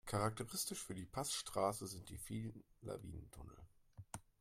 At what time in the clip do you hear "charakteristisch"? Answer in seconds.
0.07-0.81